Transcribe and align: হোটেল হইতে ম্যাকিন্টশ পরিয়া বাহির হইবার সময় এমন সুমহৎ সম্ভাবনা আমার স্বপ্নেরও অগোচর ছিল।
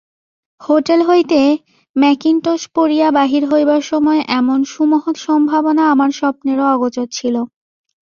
হোটেল 0.61 0.99
হইতে 1.09 1.39
ম্যাকিন্টশ 1.95 2.61
পরিয়া 2.75 3.07
বাহির 3.17 3.43
হইবার 3.51 3.81
সময় 3.91 4.21
এমন 4.39 4.59
সুমহৎ 4.71 5.15
সম্ভাবনা 5.27 5.83
আমার 5.93 6.11
স্বপ্নেরও 6.19 6.65
অগোচর 6.73 7.07
ছিল। 7.17 7.35